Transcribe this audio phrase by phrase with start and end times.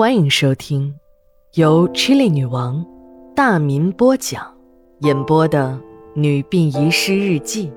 [0.00, 0.98] 欢迎收听
[1.56, 2.82] 由 Chili 女王
[3.36, 4.56] 大民播讲、
[5.00, 5.78] 演播的
[6.18, 7.68] 《女病遗失日记》。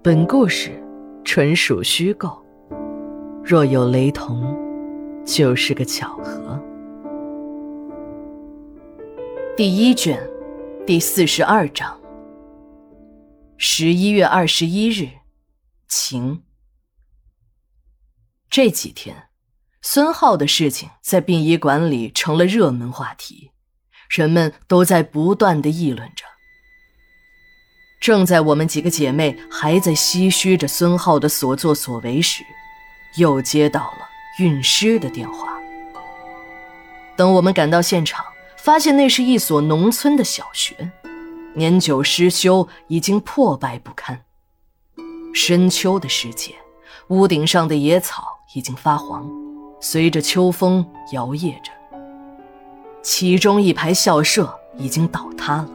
[0.00, 0.80] 本故事
[1.24, 2.40] 纯属虚构，
[3.42, 4.56] 若有雷同，
[5.26, 6.56] 就是个巧合。
[9.56, 10.22] 第一卷，
[10.86, 12.00] 第四十二章。
[13.56, 15.08] 十一月二十一日，
[15.88, 16.44] 晴。
[18.48, 19.29] 这几天。
[19.82, 23.50] 孙浩的事情在殡仪馆里成了热门话题，
[24.10, 26.24] 人们都在不断的议论着。
[27.98, 32.44] 正在我们几个姐妹还在唏嘘着孙浩的所作所为时，
[33.16, 34.08] 又接到了
[34.38, 35.48] 运尸的电话。
[37.16, 38.24] 等我们赶到现场，
[38.58, 40.92] 发现那是一所农村的小学，
[41.54, 44.24] 年久失修，已经破败不堪。
[45.34, 46.54] 深秋的时节，
[47.08, 49.39] 屋顶上的野草已经发黄。
[49.80, 51.72] 随着秋风摇曳着，
[53.02, 55.68] 其中一排校舍已经倒塌了，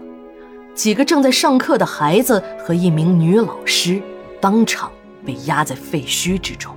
[0.76, 4.00] 几个正在上课的孩子和一名女老师
[4.40, 4.92] 当场
[5.26, 6.76] 被压在废墟之中。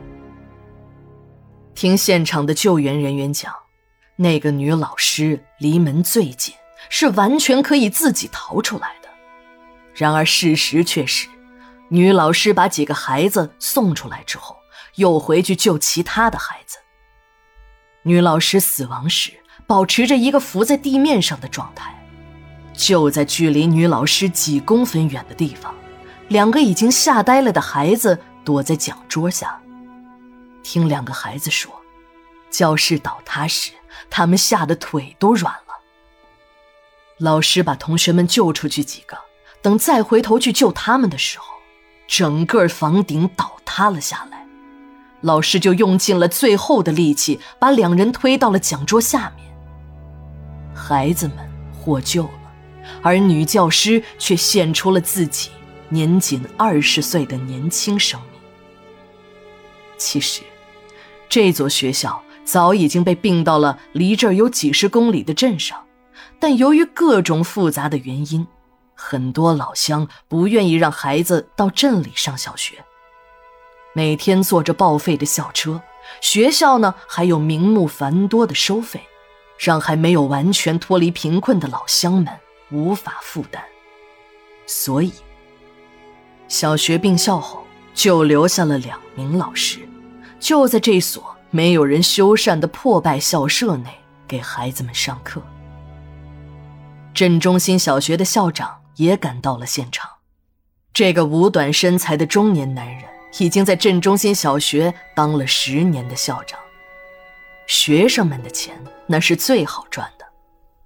[1.74, 3.54] 听现场的救援人员讲，
[4.16, 6.54] 那个女老师离门最近，
[6.88, 9.08] 是完全可以自己逃出来的。
[9.94, 11.28] 然而事实却是，
[11.88, 14.56] 女老师把几个孩子送出来之后，
[14.94, 16.78] 又回去救其他的孩子。
[18.08, 19.34] 女老师死亡时
[19.66, 21.94] 保持着一个浮在地面上的状态，
[22.72, 25.74] 就在距离女老师几公分远的地方，
[26.28, 29.60] 两个已经吓呆了的孩子躲在讲桌下。
[30.62, 31.70] 听两个孩子说，
[32.50, 33.72] 教室倒塌时，
[34.08, 35.74] 他们吓得腿都软了。
[37.18, 39.18] 老师把同学们救出去几个，
[39.60, 41.44] 等再回头去救他们的时候，
[42.06, 44.37] 整个房顶倒塌了下来。
[45.22, 49.46] 老师就用尽了最后的力气，把两人推到了讲桌下面。
[50.74, 51.36] 孩子们
[51.72, 52.30] 获救了，
[53.02, 55.50] 而女教师却献出了自己
[55.88, 58.40] 年仅二十岁的年轻生命。
[59.96, 60.42] 其实，
[61.28, 65.84] 这座学校早已经被并到了离这儿有几十公里的镇上，
[66.38, 68.46] 但由于各种复杂的原因，
[68.94, 72.74] 很多老乡不愿意让孩子到镇里上小学。
[73.98, 75.82] 每天坐着报废的校车，
[76.20, 79.00] 学校呢还有名目繁多的收费，
[79.58, 82.28] 让还没有完全脱离贫困的老乡们
[82.70, 83.60] 无法负担。
[84.68, 85.12] 所以，
[86.46, 89.80] 小学并校后就留下了两名老师，
[90.38, 93.90] 就在这所没有人修缮的破败校舍内
[94.28, 95.42] 给孩子们上课。
[97.12, 100.08] 镇中心小学的校长也赶到了现场，
[100.92, 103.17] 这个五短身材的中年男人。
[103.38, 106.58] 已经在镇中心小学当了十年的校长，
[107.66, 110.24] 学生们的钱那是最好赚的，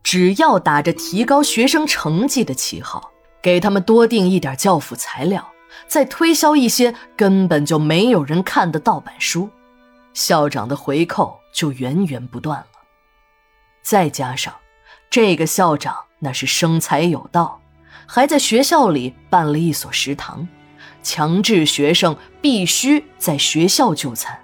[0.03, 3.11] 只要打着提高学生成绩的旗号，
[3.41, 5.53] 给他们多订一点教辅材料，
[5.87, 9.49] 再推销一些根本就没有人看的盗版书，
[10.13, 12.67] 校长的回扣就源源不断了。
[13.83, 14.55] 再加上，
[15.09, 17.61] 这个校长那是生财有道，
[18.07, 20.47] 还在学校里办了一所食堂。
[21.03, 24.39] 强制学生必须在学校就餐，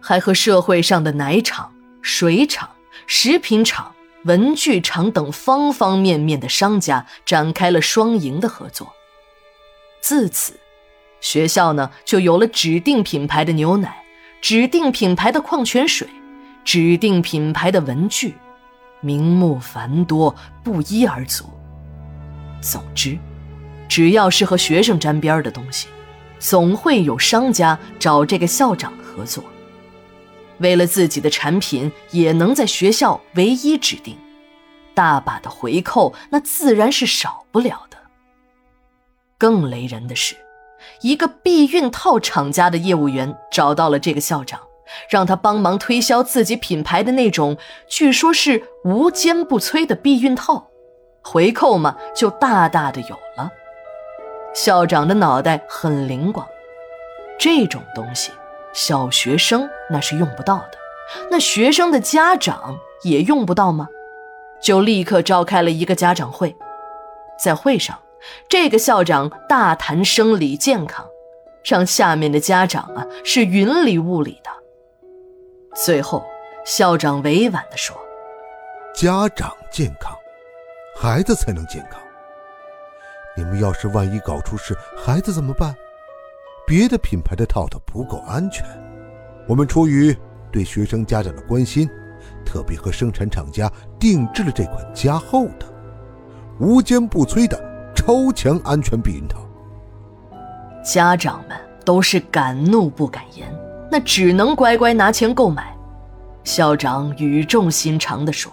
[0.00, 1.72] 还和社会上的奶厂、
[2.02, 2.68] 水厂、
[3.06, 3.94] 食品厂、
[4.24, 8.92] 文具厂等方方面面的商家展开了双赢的合作。
[10.00, 10.58] 自此，
[11.20, 14.02] 学校呢就有了指定品牌的牛奶、
[14.40, 16.08] 指定品牌的矿泉水、
[16.64, 18.34] 指定品牌的文具，
[19.00, 21.44] 名目繁多，不一而足。
[22.60, 23.18] 总之。
[23.90, 25.88] 只要是和学生沾边的东西，
[26.38, 29.42] 总会有商家找这个校长合作。
[30.58, 34.16] 为了自己的产品也能在学校唯一指定，
[34.94, 37.96] 大把的回扣那自然是少不了的。
[39.36, 40.36] 更雷人的是，
[41.02, 44.60] 一个避孕套厂家的业务员找到了这个校长，
[45.10, 47.56] 让他帮忙推销自己品牌的那种，
[47.88, 50.68] 据说是无坚不摧的避孕套，
[51.22, 53.50] 回扣嘛就大大的有了。
[54.54, 56.46] 校长的脑袋很灵光，
[57.38, 58.32] 这种东西，
[58.72, 60.78] 小学生那是用不到的，
[61.30, 63.88] 那学生的家长也用不到吗？
[64.60, 66.54] 就立刻召开了一个家长会，
[67.38, 67.98] 在会上，
[68.48, 71.06] 这个校长大谈生理健康，
[71.64, 74.50] 让下面的家长啊是云里雾里的。
[75.74, 76.24] 最后，
[76.66, 77.96] 校长委婉地说
[78.94, 80.12] ：“家长健康，
[80.96, 81.98] 孩子才能健康。”
[83.40, 85.74] 你们要是万一搞出事，孩子怎么办？
[86.66, 88.66] 别的品牌的套套不够安全，
[89.48, 90.14] 我们出于
[90.52, 91.88] 对学生家长的关心，
[92.44, 95.64] 特别和生产厂家定制了这款加厚的、
[96.58, 97.58] 无坚不摧的
[97.96, 99.38] 超强安全避孕套。
[100.84, 103.50] 家长们都是敢怒不敢言，
[103.90, 105.74] 那只能乖乖拿钱购买。
[106.44, 108.52] 校长语重心长地说：“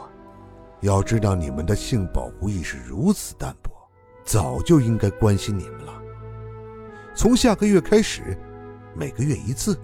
[0.80, 3.70] 要知道你们的性保护意识如此淡薄，
[4.28, 5.94] 早就应该关心你们了。
[7.16, 8.38] 从下个月开始，
[8.94, 9.80] 每个月一次，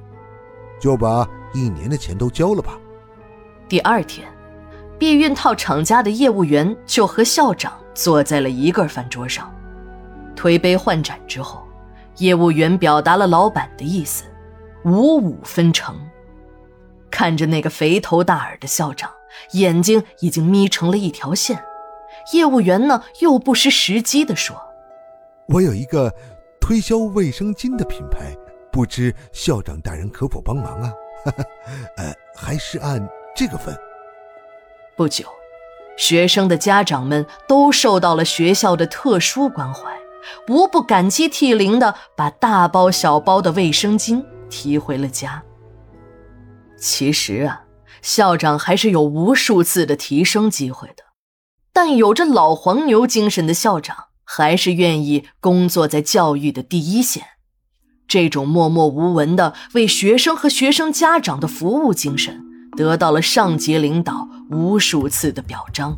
[0.79, 2.77] 就把一年的钱都交了吧。”
[3.69, 4.29] 第二天，
[4.99, 9.49] 避孕套厂家的业务员就和校长坐在了一个饭桌上，
[10.35, 11.65] 推杯换盏之后，
[12.17, 14.25] 业务员表达了老板的意思：
[14.83, 15.95] 五五分成。
[17.09, 19.09] 看着那个肥头大耳的校长，
[19.53, 21.63] 眼睛已经眯成了一条线。
[22.31, 24.55] 业务员呢，又不失时机地说
[25.49, 26.13] ：“我有一个
[26.61, 28.35] 推销卫生巾的品牌，
[28.71, 30.93] 不知校长大人可否帮忙啊？
[31.97, 33.05] 呃，还是按
[33.35, 33.75] 这个分。”
[34.95, 35.25] 不久，
[35.97, 39.97] 学生的家长们都受到了学校的特殊关怀，
[40.47, 45.43] 无不感激涕零地把大包小包的卫生巾提回了家。
[46.77, 47.63] 其实啊，
[48.01, 51.02] 校长还是有无数次的提升机会的，
[51.73, 57.23] 但有着老黄牛精神的校长还是愿意工作在教育的第一线。
[58.07, 62.43] 这种默默无闻的为学生和学生家长的服务精神，
[62.77, 65.97] 得到了上级领导无数次的表彰，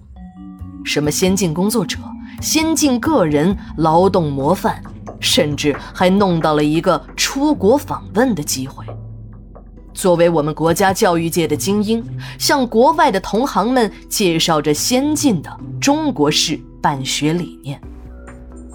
[0.85, 1.97] 什么先进工作者、
[2.41, 4.81] 先进个人、劳动模范，
[5.19, 8.85] 甚至还弄到了一个出国访问的机会。
[9.95, 12.05] 作为我们国家教育界的精英，
[12.37, 17.81] 向国外的同行们介绍着先进的中国式办学理念。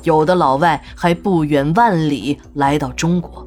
[0.03, 3.47] 有的老外还不远万里来到中国，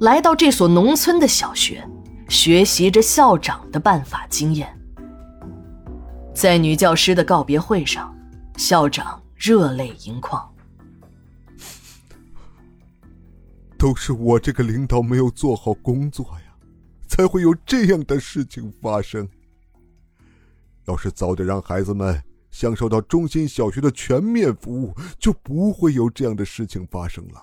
[0.00, 1.82] 来到这所农村的小学，
[2.28, 4.68] 学习着校长的办法经验。
[6.34, 8.14] 在女教师的告别会上，
[8.58, 10.46] 校长热泪盈眶
[13.78, 16.40] ：“都是我这个领导没有做好工作呀。”
[17.14, 19.28] 才会有这样的事情发生。
[20.86, 22.20] 要是早点让孩子们
[22.50, 27.40] 享受到中心小学的全面服务，就不会有这样的事情发生了。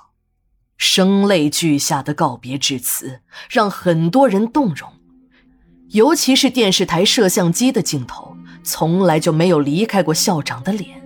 [0.76, 4.92] 声泪俱下的告别致辞让很多人动容，
[5.92, 11.02] 尤其是电视台摄像机的镜头，从来就没有离开过校长的脸。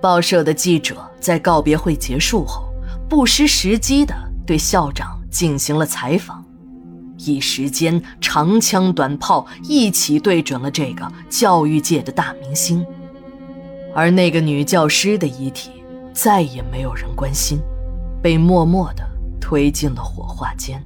[0.00, 2.64] 报社的记者在告别会结束后，
[3.08, 4.14] 不失时机的
[4.44, 6.43] 对校长进行了采访。
[7.24, 12.84] 一时间，长枪短炮一起对准了这个教育界的大明星，
[13.94, 15.70] 而那个女教师的遗体
[16.12, 17.60] 再也没有人关心，
[18.22, 19.02] 被默默地
[19.40, 20.82] 推进了火化间。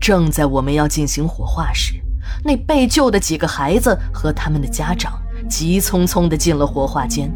[0.00, 1.94] 正在我们要进行火化时，
[2.44, 7.30] 那被救的几个孩子和他们的家长急匆匆地进了火化间，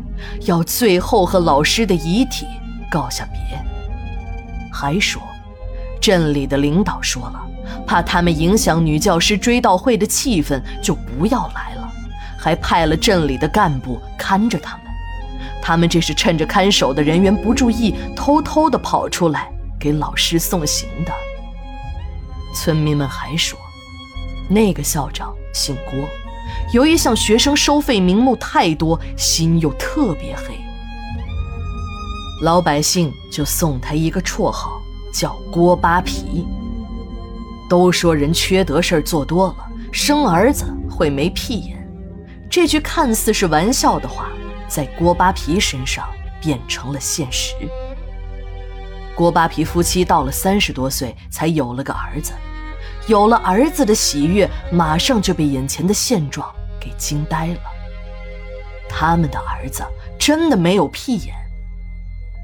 [0.47, 2.47] 要最后和老师的遗体
[2.91, 3.59] 告下别，
[4.73, 5.21] 还说，
[6.01, 7.41] 镇里的领导说了。
[7.87, 11.91] 怕他们影响女教师追悼会的气氛，就不要来了。
[12.39, 14.85] 还派了镇里的干部看着他们。
[15.63, 19.51] 他们这是趁着看守的人员不注意，偷偷的跑出来
[19.81, 21.13] 给老师送行的。
[22.55, 23.59] 村民们还说，
[24.49, 26.07] 那个校长姓郭，
[26.73, 30.55] 由于向学生收费名目太多，心又特别黑，
[32.43, 34.83] 老百姓就送他一个绰号，
[35.15, 36.45] 叫郭扒皮。
[37.69, 39.57] 都说人缺德事儿做多了，
[39.93, 41.79] 生儿子会没屁眼。
[42.51, 44.29] 这句看似是玩笑的话，
[44.69, 46.09] 在郭扒皮身上
[46.41, 47.55] 变成了现实。
[49.15, 52.33] 郭扒皮夫妻到了三十多岁才有了个儿子，
[53.07, 57.61] 有了儿子的喜悦，马上就被眼前的现状给惊呆了。
[58.89, 59.83] 他们的儿子
[60.19, 61.35] 真的没有屁眼。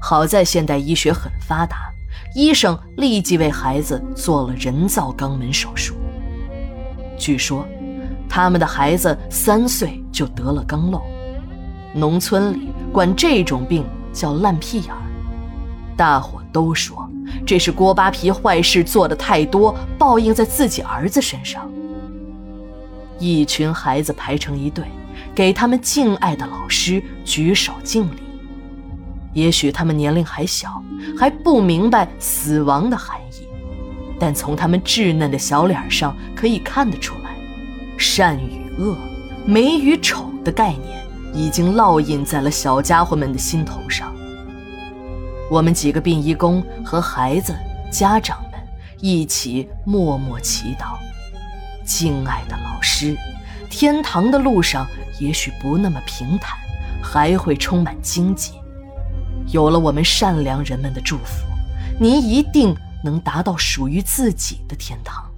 [0.01, 1.90] 好在现代医学很发达。
[2.35, 5.95] 医生立即为孩子做了人造肛门手术。
[7.17, 7.65] 据说，
[8.27, 11.01] 他们的孩子三岁就得了肛瘘，
[11.93, 15.01] 农村里管这种病叫烂屁眼儿。
[15.95, 17.07] 大伙都说
[17.45, 21.69] 这是锅巴皮坏事做的太多，报应在自己儿子身上。
[23.19, 24.85] 一群孩子排成一队，
[25.35, 28.30] 给他们敬爱的老师举手敬礼。
[29.33, 30.83] 也许他们年龄还小，
[31.17, 33.47] 还不明白死亡的含义，
[34.19, 37.35] 但从他们稚嫩的小脸上可以看得出来，
[37.97, 38.97] 善与恶、
[39.45, 41.01] 美与丑的概念
[41.33, 44.13] 已经烙印在了小家伙们的心头上。
[45.49, 47.53] 我们几个殡仪工和孩子、
[47.91, 48.59] 家长们
[48.99, 50.97] 一起默默祈祷，
[51.85, 53.17] 敬爱的老师，
[53.69, 54.85] 天堂的路上
[55.19, 56.57] 也许不那么平坦，
[57.01, 58.53] 还会充满荆棘。
[59.51, 61.45] 有了我们善良人们的祝福，
[61.99, 65.29] 您一定能达到属于自己的天堂。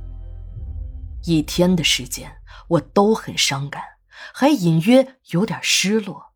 [1.23, 2.31] 一天的时间，
[2.67, 3.81] 我都很伤感，
[4.33, 6.33] 还隐约有点失落。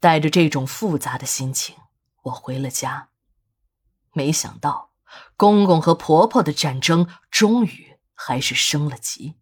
[0.00, 1.76] 带着这种复杂的心情，
[2.24, 3.08] 我回了家。
[4.12, 4.90] 没想到，
[5.36, 9.36] 公公和婆婆的战争终于还是升了级。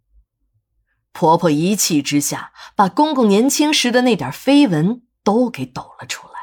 [1.12, 6.33] 婆婆一气之下，把公公年轻时的那点绯闻都给抖了出来。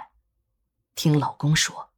[0.96, 1.90] 听老公说，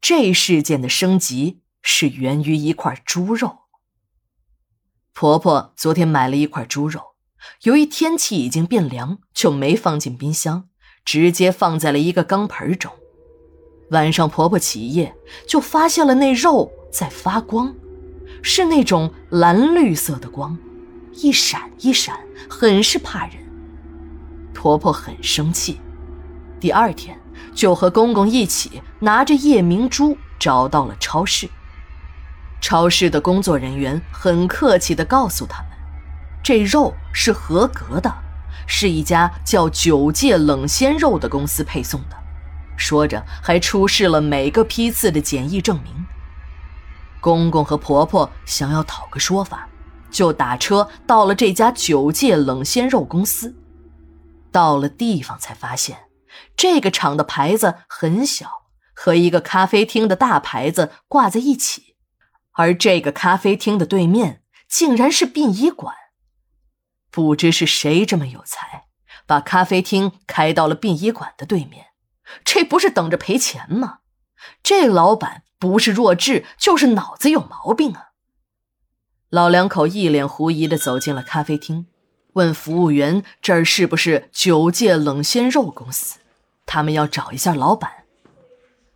[0.00, 3.58] 这事件的升级是源于一块猪肉。
[5.12, 7.14] 婆婆昨天买了一块猪肉，
[7.62, 10.68] 由于天气已经变凉，就没放进冰箱，
[11.04, 12.92] 直接放在了一个钢盆中。
[13.90, 15.14] 晚上婆婆起夜，
[15.46, 17.74] 就发现了那肉在发光，
[18.42, 20.58] 是那种蓝绿色的光，
[21.12, 22.18] 一闪一闪，
[22.50, 23.36] 很是怕人。
[24.52, 25.80] 婆婆很生气，
[26.58, 27.18] 第二天。
[27.54, 31.48] 就和公公一起拿着夜明珠找到了超市。
[32.60, 35.70] 超市的工作人员很客气地告诉他们，
[36.42, 38.12] 这肉是合格的，
[38.66, 42.16] 是一家叫九界冷鲜肉的公司配送的。
[42.76, 45.92] 说着还出示了每个批次的检疫证明。
[47.20, 49.68] 公公和婆婆想要讨个说法，
[50.10, 53.54] 就打车到了这家九界冷鲜肉公司。
[54.50, 56.03] 到了地方才发现。
[56.56, 61.96] 这个厂的牌子很小，和一个咖啡厅的大牌子挂在一起，
[62.52, 65.94] 而这个咖啡厅的对面竟然是殡仪馆。
[67.10, 68.86] 不知是谁这么有才，
[69.26, 71.86] 把咖啡厅开到了殡仪馆的对面，
[72.44, 73.98] 这不是等着赔钱吗？
[74.62, 78.10] 这老板不是弱智，就是脑子有毛病啊！
[79.30, 81.86] 老两口一脸狐疑地走进了咖啡厅，
[82.34, 86.18] 问服务员：“这儿是不是九界冷鲜肉公司？”
[86.66, 87.90] 他们要找一下老板。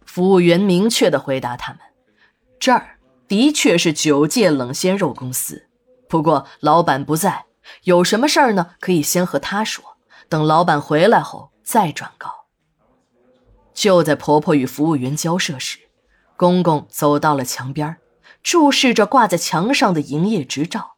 [0.04, 1.80] 服务员明确的回答他们
[2.58, 2.98] ：“这儿
[3.28, 5.68] 的确是九界冷鲜肉公司，
[6.08, 7.44] 不过老板不在，
[7.84, 8.70] 有什么事儿呢？
[8.80, 9.84] 可以先和他说，
[10.28, 12.46] 等老板回来后再转告。”
[13.74, 15.78] 就在婆婆与服务员交涉时，
[16.36, 17.96] 公公走到了墙边，
[18.42, 20.96] 注视着挂在墙上的营业执照，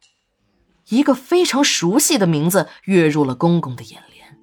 [0.89, 4.39] 一个非常熟悉的名字跃入了公公的眼帘：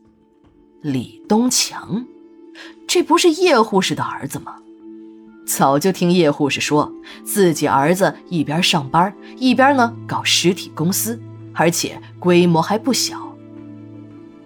[0.82, 2.06] 李东强。
[2.88, 4.56] 这不是叶护士的儿子吗？
[5.46, 6.92] 早就听叶护士说
[7.24, 11.18] 自己儿子一边上班一边呢搞实体公司，
[11.54, 13.34] 而且规模还不小。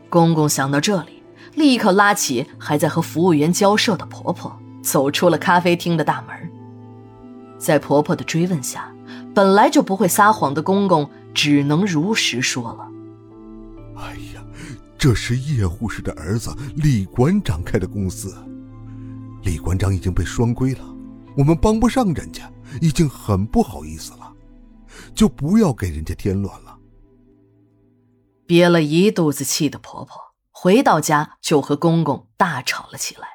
[0.08, 1.24] 公公想到这里，
[1.56, 6.36] 立刻拉起还在和服务员交涉的婆婆，走出了咖啡厅的大门。
[7.58, 8.92] 在婆婆的追问下，
[9.34, 12.91] 本来就不会撒谎的公公只能如实说了。
[15.02, 18.38] 这是叶护士的儿子李馆长开的公司，
[19.42, 20.96] 李馆长已经被双规了，
[21.36, 22.48] 我们帮不上人家，
[22.80, 24.32] 已经很不好意思了，
[25.16, 26.78] 就不要给人家添乱了。
[28.46, 30.16] 憋了一肚子气的婆婆
[30.52, 33.28] 回到家就和公公大吵了起来。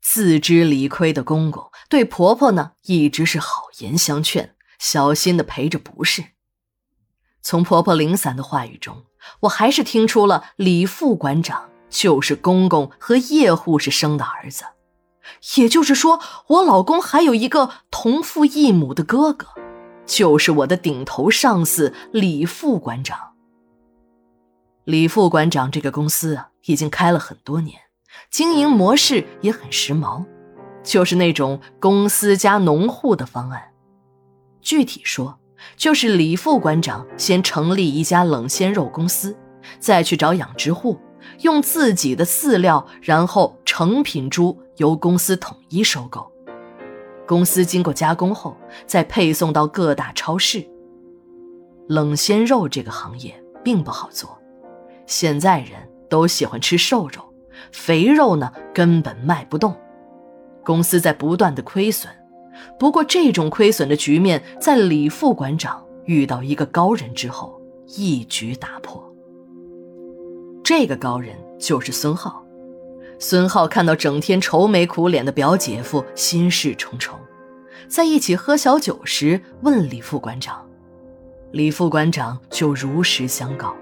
[0.00, 6.24] 自知理亏的公公对婆婆呢一直是好言相劝，小心的陪着不是。
[7.42, 9.04] 从婆婆零散的话语中。
[9.40, 14.64] 我还是听出了李副馆长就是公公和叶护士生的儿子，
[15.56, 16.18] 也就是说，
[16.48, 19.46] 我老公还有一个同父异母的哥哥，
[20.04, 23.34] 就是我的顶头上司李副馆长。
[24.84, 27.78] 李副馆长这个公司啊，已经开了很多年，
[28.28, 30.24] 经营模式也很时髦，
[30.82, 33.72] 就是那种公司加农户的方案。
[34.60, 35.38] 具体说。
[35.76, 39.36] 就是李副馆长先成立一家冷鲜肉公司，
[39.78, 40.98] 再去找养殖户，
[41.40, 46.30] 用自己的饲料，然后成品猪由公司统一收购，
[47.26, 50.66] 公司经过加工后再配送到各大超市。
[51.88, 54.38] 冷鲜肉这个行业并不好做，
[55.06, 55.72] 现在人
[56.08, 57.22] 都喜欢吃瘦肉，
[57.72, 59.76] 肥肉呢根本卖不动，
[60.64, 62.10] 公司在不断的亏损。
[62.78, 67.60] 不过，这种亏损的局面在李副馆长遇到一个高人之后
[67.96, 69.02] 一举打破。
[70.64, 72.44] 这个高人就是孙浩。
[73.18, 77.16] 孙浩看到整天愁眉苦脸的表姐夫，心事重重，
[77.88, 80.68] 在一起喝小酒时问李副馆长，
[81.52, 83.74] 李副馆长就如实相告：“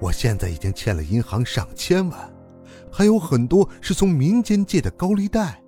[0.00, 2.30] 我现在已经欠了银行上千万，
[2.92, 5.62] 还有很多是从民间借的高利贷。”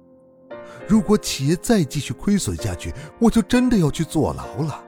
[0.91, 4.83] 如果企业再继续亏损下去，我就真的要去坐牢了。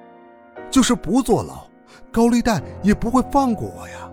[0.68, 1.64] 就是不坐牢，
[2.10, 4.10] 高利贷也不会放过我呀。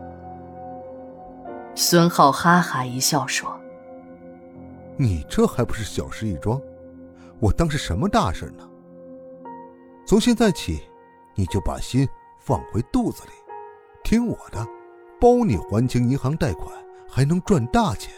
[1.73, 3.59] 孙浩哈哈一笑说
[4.97, 6.61] ：“你这还不是小事一桩，
[7.39, 8.69] 我当是什么大事呢？
[10.05, 10.79] 从现在起，
[11.33, 12.07] 你就把心
[12.39, 13.31] 放回肚子里，
[14.03, 14.63] 听我的，
[15.19, 16.71] 包你还清银行贷款，
[17.09, 18.13] 还能赚大钱。”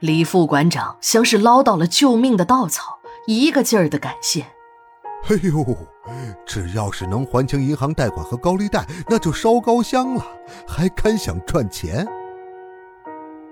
[0.00, 4.42] 李副馆长像是捞到了救命的稻草，一个劲儿的感谢。
[5.28, 5.64] 哎呦，
[6.44, 10.22] 只要是能还清银行贷款和高利贷，那就烧高香了，
[10.68, 12.06] 还敢想赚钱？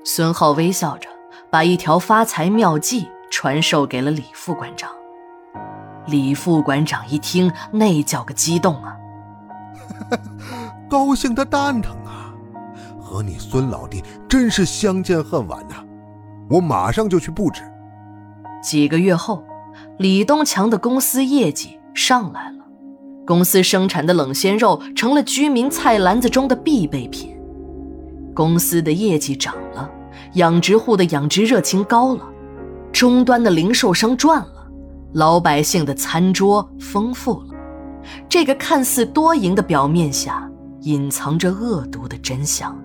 [0.04, 1.08] 孙浩微笑着，
[1.50, 4.90] 把一条发财妙计传授给了李副馆长。
[6.06, 8.94] 李副馆长一听，那叫个激动啊！
[10.90, 12.34] 高兴的蛋疼啊！
[13.00, 15.76] 和你孙老弟真是相见恨晚呐！
[16.48, 17.62] 我马上就去布置。
[18.62, 19.44] 几个月后，
[19.98, 22.64] 李东强的公司业绩上来了，
[23.26, 27.36] 公司生产的冷鲜肉成了居民菜篮子中的必备品。
[28.34, 29.88] 公司的业绩涨了，
[30.34, 32.22] 养殖户的养殖热情高了，
[32.92, 34.66] 终端的零售商赚了，
[35.12, 37.54] 老百姓的餐桌丰富了。
[38.28, 42.76] 这个看似多赢的表面下，隐藏着恶毒的真相。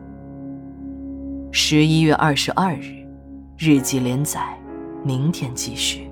[1.51, 2.98] 十一月二十二日，
[3.61, 4.57] 日记连载，
[5.03, 6.08] 明天继续。